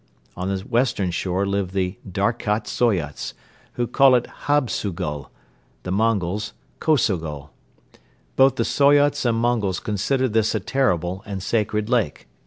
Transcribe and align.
On 0.35 0.47
the 0.47 0.59
western 0.63 1.11
shore 1.11 1.45
live 1.45 1.73
the 1.73 1.99
Darkhat 2.11 2.65
Soyots, 2.65 3.35
who 3.73 3.85
call 3.85 4.15
it 4.15 4.25
Hubsugul, 4.47 5.29
the 5.83 5.91
Mongols, 5.91 6.53
Kosogol. 6.79 7.51
Both 8.35 8.55
the 8.55 8.63
Soyots 8.65 9.25
and 9.27 9.37
Mongols 9.37 9.79
consider 9.79 10.27
this 10.27 10.55
a 10.55 10.59
terrible 10.59 11.21
and 11.27 11.43
sacred 11.43 11.87
lake. 11.87 12.27